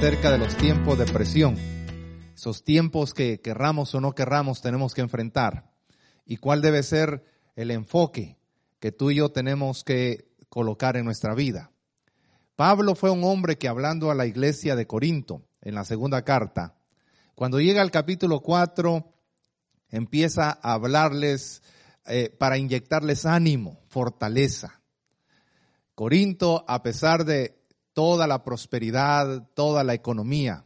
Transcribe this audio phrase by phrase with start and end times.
[0.00, 1.56] acerca de los tiempos de presión.
[2.34, 5.74] Esos tiempos que querramos o no querramos tenemos que enfrentar.
[6.24, 7.22] Y cuál debe ser
[7.54, 8.38] el enfoque
[8.78, 11.70] que tú y yo tenemos que colocar en nuestra vida.
[12.56, 16.78] Pablo fue un hombre que hablando a la iglesia de Corinto en la segunda carta,
[17.34, 19.04] cuando llega al capítulo 4,
[19.90, 21.62] empieza a hablarles
[22.06, 24.80] eh, para inyectarles ánimo, fortaleza.
[25.94, 27.59] Corinto, a pesar de
[27.92, 30.64] toda la prosperidad, toda la economía,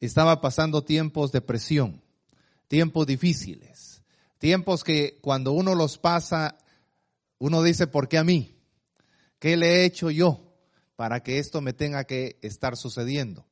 [0.00, 2.02] estaba pasando tiempos de presión,
[2.68, 4.02] tiempos difíciles,
[4.38, 6.58] tiempos que cuando uno los pasa,
[7.38, 8.56] uno dice, ¿por qué a mí?
[9.38, 10.54] ¿Qué le he hecho yo
[10.96, 13.46] para que esto me tenga que estar sucediendo?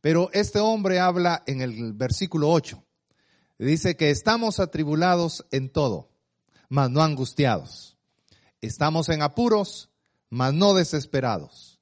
[0.00, 2.82] Pero este hombre habla en el versículo 8.
[3.58, 6.10] Dice que estamos atribulados en todo,
[6.68, 7.96] mas no angustiados.
[8.60, 9.90] Estamos en apuros,
[10.28, 11.75] mas no desesperados.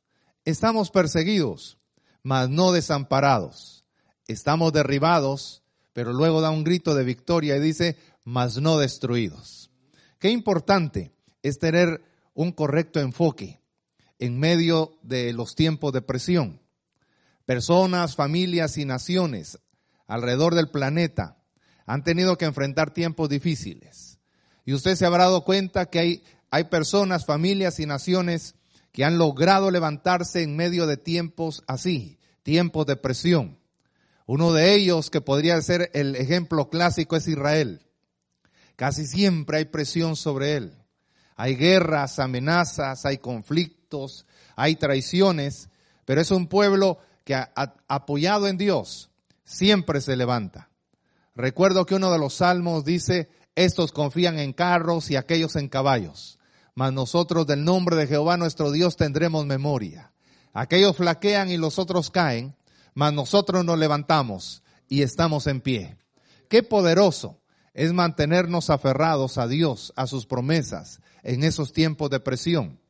[0.44, 1.78] Estamos perseguidos,
[2.22, 3.84] mas no desamparados.
[4.26, 9.70] Estamos derribados, pero luego da un grito de victoria y dice, mas no destruidos.
[10.18, 12.02] Qué importante es tener
[12.34, 13.60] un correcto enfoque
[14.18, 16.60] en medio de los tiempos de presión.
[17.46, 19.58] Personas, familias y naciones
[20.06, 21.38] alrededor del planeta
[21.86, 24.18] han tenido que enfrentar tiempos difíciles.
[24.64, 28.54] Y usted se habrá dado cuenta que hay, hay personas, familias y naciones
[28.94, 33.58] que han logrado levantarse en medio de tiempos así, tiempos de presión.
[34.24, 37.82] Uno de ellos que podría ser el ejemplo clásico es Israel.
[38.76, 40.74] Casi siempre hay presión sobre él.
[41.34, 45.70] Hay guerras, amenazas, hay conflictos, hay traiciones,
[46.04, 47.34] pero es un pueblo que
[47.88, 49.10] apoyado en Dios
[49.42, 50.70] siempre se levanta.
[51.34, 56.38] Recuerdo que uno de los salmos dice, estos confían en carros y aquellos en caballos,
[56.74, 60.12] mas nosotros del nombre de Jehová nuestro Dios tendremos memoria.
[60.52, 62.56] Aquellos flaquean y los otros caen,
[62.94, 65.96] mas nosotros nos levantamos y estamos en pie.
[66.48, 67.40] Qué poderoso
[67.72, 72.80] es mantenernos aferrados a Dios, a sus promesas en esos tiempos de presión.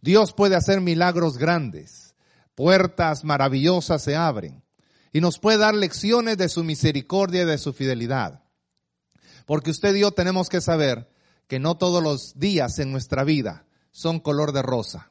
[0.00, 2.14] Dios puede hacer milagros grandes,
[2.54, 4.64] puertas maravillosas se abren,
[5.12, 8.42] y nos puede dar lecciones de su misericordia y de su fidelidad.
[9.46, 11.08] Porque usted y yo tenemos que saber
[11.46, 15.10] que no todos los días en nuestra vida son color de rosa.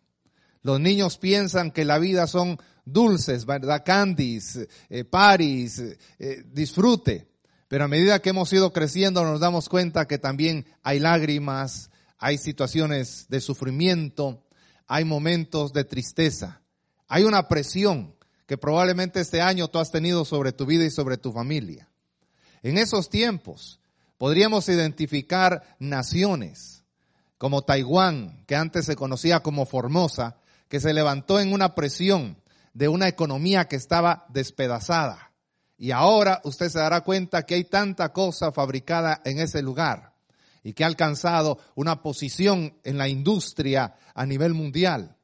[0.62, 3.84] Los niños piensan que la vida son dulces, ¿verdad?
[3.86, 5.82] Candies, eh, paris,
[6.20, 7.28] eh, disfrute.
[7.68, 12.38] Pero a medida que hemos ido creciendo nos damos cuenta que también hay lágrimas, hay
[12.38, 14.46] situaciones de sufrimiento,
[14.88, 16.62] hay momentos de tristeza,
[17.08, 18.16] hay una presión
[18.46, 21.90] que probablemente este año tú has tenido sobre tu vida y sobre tu familia.
[22.62, 23.80] En esos tiempos
[24.24, 26.86] podríamos identificar naciones
[27.38, 30.38] como Taiwán, que antes se conocía como Formosa,
[30.70, 32.42] que se levantó en una presión
[32.74, 35.34] de una economía que estaba despedazada.
[35.78, 40.14] Y ahora usted se dará cuenta que hay tanta cosa fabricada en ese lugar
[40.64, 45.18] y que ha alcanzado una posición en la industria a nivel mundial.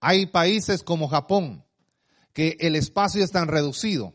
[0.00, 1.66] Hay países como Japón,
[2.32, 4.14] que el espacio es tan reducido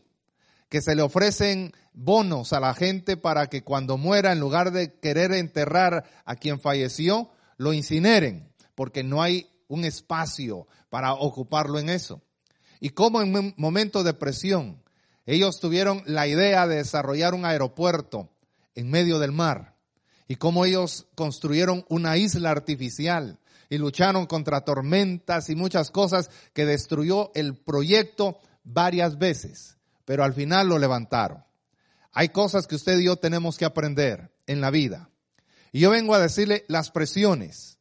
[0.68, 4.98] que se le ofrecen bonos a la gente para que cuando muera, en lugar de
[4.98, 11.88] querer enterrar a quien falleció, lo incineren, porque no hay un espacio para ocuparlo en
[11.88, 12.22] eso.
[12.80, 14.82] Y como en un momento de presión,
[15.26, 18.30] ellos tuvieron la idea de desarrollar un aeropuerto
[18.74, 19.76] en medio del mar.
[20.28, 23.38] Y cómo ellos construyeron una isla artificial
[23.70, 29.77] y lucharon contra tormentas y muchas cosas que destruyó el proyecto varias veces,
[30.08, 31.44] pero al final lo levantaron.
[32.12, 35.10] Hay cosas que usted y yo tenemos que aprender en la vida.
[35.70, 37.78] Y yo vengo a decirle, las presiones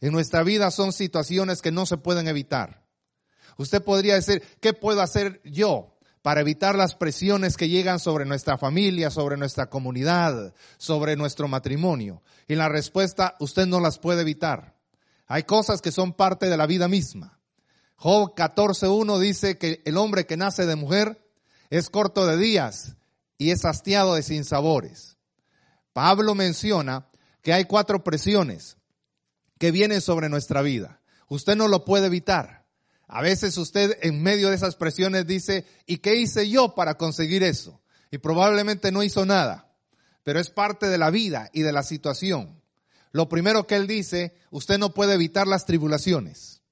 [0.00, 2.86] en nuestra vida son situaciones que no se pueden evitar.
[3.58, 8.56] Usted podría decir, ¿qué puedo hacer yo para evitar las presiones que llegan sobre nuestra
[8.56, 12.22] familia, sobre nuestra comunidad, sobre nuestro matrimonio?
[12.48, 14.78] Y la respuesta, usted no las puede evitar.
[15.26, 17.38] Hay cosas que son parte de la vida misma.
[17.96, 21.25] Job 14.1 dice que el hombre que nace de mujer
[21.70, 22.96] es corto de días
[23.38, 25.16] y es hastiado de sinsabores.
[25.92, 27.08] Pablo menciona
[27.42, 28.76] que hay cuatro presiones
[29.58, 31.00] que vienen sobre nuestra vida.
[31.28, 32.66] Usted no lo puede evitar.
[33.08, 37.42] A veces usted en medio de esas presiones dice, ¿y qué hice yo para conseguir
[37.42, 37.80] eso?
[38.10, 39.72] Y probablemente no hizo nada,
[40.22, 42.60] pero es parte de la vida y de la situación.
[43.12, 46.62] Lo primero que él dice, usted no puede evitar las tribulaciones.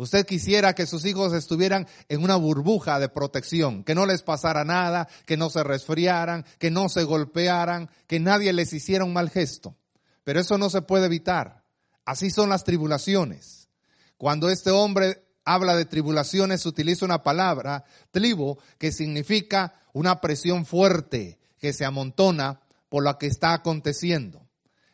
[0.00, 4.64] Usted quisiera que sus hijos estuvieran en una burbuja de protección, que no les pasara
[4.64, 9.28] nada, que no se resfriaran, que no se golpearan, que nadie les hiciera un mal
[9.28, 9.76] gesto.
[10.24, 11.64] Pero eso no se puede evitar.
[12.06, 13.68] Así son las tribulaciones.
[14.16, 21.38] Cuando este hombre habla de tribulaciones, utiliza una palabra, tribo, que significa una presión fuerte
[21.58, 24.48] que se amontona por lo que está aconteciendo.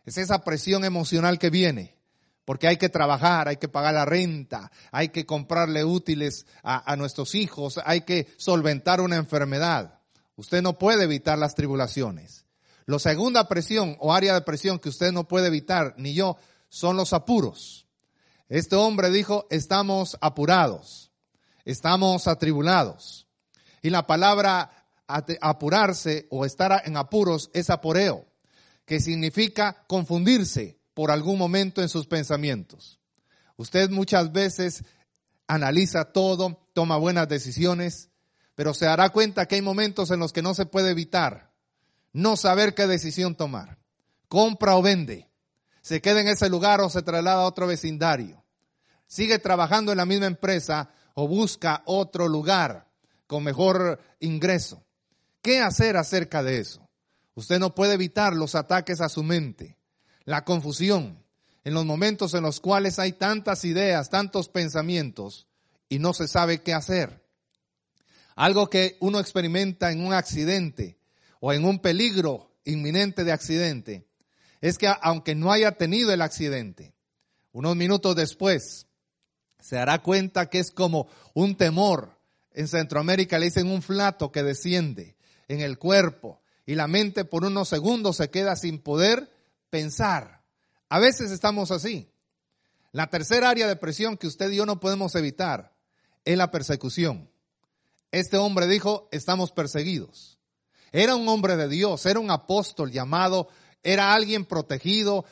[0.05, 1.95] Es esa presión emocional que viene,
[2.46, 6.96] porque hay que trabajar, hay que pagar la renta, hay que comprarle útiles a, a
[6.96, 9.98] nuestros hijos, hay que solventar una enfermedad.
[10.37, 12.46] Usted no puede evitar las tribulaciones.
[12.87, 16.38] La segunda presión o área de presión que usted no puede evitar, ni yo,
[16.69, 17.87] son los apuros.
[18.48, 21.10] Este hombre dijo, estamos apurados,
[21.64, 23.26] estamos atribulados.
[23.82, 24.70] Y la palabra
[25.40, 28.25] apurarse o estar en apuros es aporeo,
[28.84, 32.98] que significa confundirse por algún momento en sus pensamientos.
[33.58, 34.82] Usted muchas veces
[35.46, 38.08] analiza todo, toma buenas decisiones,
[38.54, 41.52] pero se dará cuenta que hay momentos en los que no se puede evitar
[42.14, 43.76] no saber qué decisión tomar.
[44.26, 45.28] Compra o vende.
[45.82, 48.43] Se queda en ese lugar o se traslada a otro vecindario.
[49.06, 52.88] Sigue trabajando en la misma empresa o busca otro lugar
[53.26, 54.82] con mejor ingreso.
[55.43, 56.88] ¿Qué hacer acerca de eso?
[57.34, 59.75] Usted no puede evitar los ataques a su mente,
[60.26, 61.25] la confusión,
[61.64, 65.46] en los momentos en los cuales hay tantas ideas, tantos pensamientos
[65.88, 67.25] y no se sabe qué hacer.
[68.34, 70.99] Algo que uno experimenta en un accidente
[71.40, 74.06] o en un peligro inminente de accidente,
[74.61, 76.93] es que aunque no haya tenido el accidente,
[77.52, 78.87] unos minutos después
[79.61, 82.19] se dará cuenta que es como un temor.
[82.52, 85.17] En Centroamérica le dicen un flato que desciende
[85.49, 89.31] en el cuerpo y la mente por unos segundos se queda sin poder
[89.71, 90.45] pensar.
[90.89, 92.13] A veces estamos así.
[92.93, 95.75] La tercera área de presión que usted y yo no podemos evitar
[96.25, 97.31] es la persecución.
[98.11, 100.39] Este hombre dijo, estamos perseguidos.
[100.93, 103.49] Era un hombre de Dios, era un apóstol llamado,
[103.83, 105.25] era alguien protegido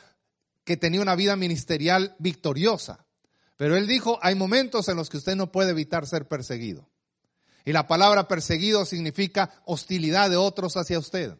[0.63, 3.05] que tenía una vida ministerial victoriosa.
[3.57, 6.89] Pero él dijo, hay momentos en los que usted no puede evitar ser perseguido.
[7.63, 11.37] Y la palabra perseguido significa hostilidad de otros hacia usted.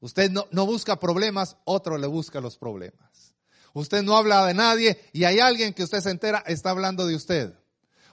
[0.00, 3.34] Usted no, busca problemas, otro le busca los problemas.
[3.74, 7.14] Usted no habla de nadie y hay alguien que usted se entera está hablando de
[7.14, 7.54] usted.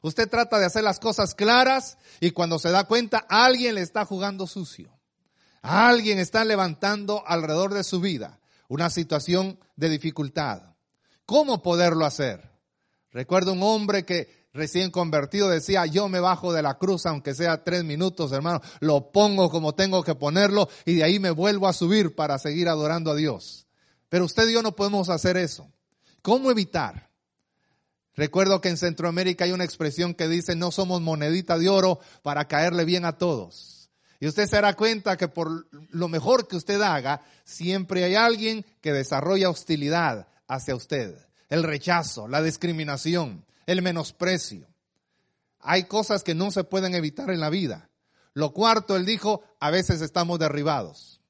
[0.02, 4.06] Usted trata de hacer las cosas claras y cuando se da cuenta alguien le está
[4.06, 4.92] jugando sucio.
[5.62, 10.76] Alguien está levantando alrededor de su vida una situación de dificultad.
[11.26, 12.52] ¿Cómo poderlo hacer?
[13.12, 17.64] Recuerdo un hombre que recién convertido decía, yo me bajo de la cruz aunque sea
[17.64, 21.74] tres minutos, hermano, lo pongo como tengo que ponerlo y de ahí me vuelvo a
[21.74, 23.68] subir para seguir adorando a Dios.
[24.10, 25.72] Pero usted y yo no podemos hacer eso.
[26.22, 27.10] ¿Cómo evitar?
[28.16, 32.48] Recuerdo que en Centroamérica hay una expresión que dice, no somos monedita de oro para
[32.48, 33.92] caerle bien a todos.
[34.20, 38.66] Y usted se dará cuenta que por lo mejor que usted haga, siempre hay alguien
[38.82, 41.16] que desarrolla hostilidad hacia usted.
[41.48, 44.68] El rechazo, la discriminación, el menosprecio.
[45.60, 47.92] Hay cosas que no se pueden evitar en la vida.
[48.34, 51.22] Lo cuarto, él dijo, a veces estamos derribados.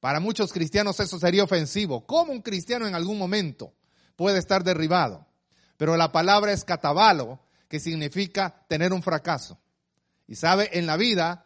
[0.00, 2.06] Para muchos cristianos eso sería ofensivo.
[2.06, 3.74] ¿Cómo un cristiano en algún momento
[4.16, 5.26] puede estar derribado?
[5.76, 9.58] Pero la palabra es catabalo, que significa tener un fracaso.
[10.26, 11.44] Y sabe, en la vida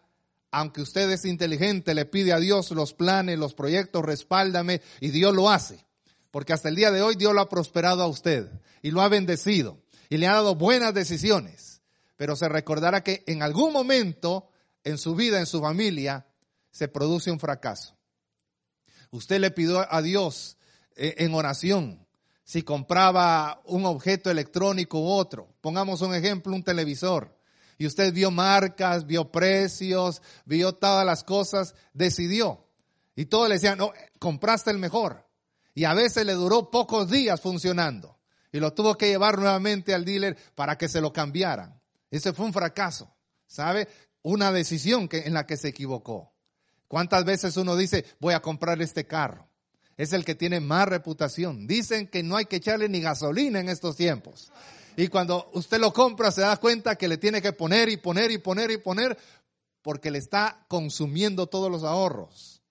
[0.50, 5.34] aunque usted es inteligente, le pide a Dios los planes, los proyectos, respáldame, y Dios
[5.34, 5.84] lo hace.
[6.30, 8.50] Porque hasta el día de hoy Dios lo ha prosperado a usted
[8.82, 11.82] y lo ha bendecido y le ha dado buenas decisiones.
[12.16, 14.50] Pero se recordará que en algún momento
[14.84, 16.26] en su vida, en su familia,
[16.70, 17.96] se produce un fracaso.
[19.10, 20.58] Usted le pidió a Dios
[20.96, 22.06] eh, en oración
[22.44, 25.54] si compraba un objeto electrónico u otro.
[25.60, 27.38] Pongamos un ejemplo, un televisor
[27.78, 32.66] y usted vio marcas, vio precios, vio todas las cosas, decidió.
[33.14, 35.26] Y todos le decían, no, compraste el mejor.
[35.74, 38.17] Y a veces le duró pocos días funcionando.
[38.52, 41.80] Y lo tuvo que llevar nuevamente al dealer para que se lo cambiaran.
[42.10, 43.14] Ese fue un fracaso.
[43.46, 43.88] ¿Sabe?
[44.22, 46.32] Una decisión en la que se equivocó.
[46.86, 49.48] ¿Cuántas veces uno dice, voy a comprar este carro?
[49.96, 51.66] Es el que tiene más reputación.
[51.66, 54.52] Dicen que no hay que echarle ni gasolina en estos tiempos.
[54.96, 58.30] Y cuando usted lo compra se da cuenta que le tiene que poner y poner
[58.30, 59.18] y poner y poner
[59.82, 62.62] porque le está consumiendo todos los ahorros.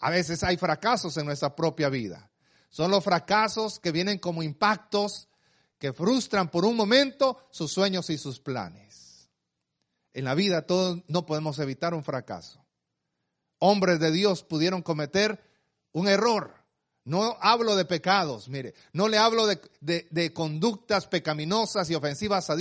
[0.00, 2.29] A veces hay fracasos en nuestra propia vida.
[2.70, 5.28] Son los fracasos que vienen como impactos
[5.78, 9.28] que frustran por un momento sus sueños y sus planes.
[10.14, 12.64] En la vida todos no podemos evitar un fracaso.
[13.58, 15.42] Hombres de Dios pudieron cometer
[15.92, 16.60] un error
[17.04, 22.56] no hablo de pecados, mire, no le hablo de, de, conductas pecaminosas y ofensivas a
[22.56, 22.58] Dios.